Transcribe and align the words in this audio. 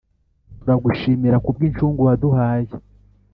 Turagushimira 0.59 1.37
ku 1.43 1.49
bw’incungu 1.55 2.01
waduhaye 2.07 2.71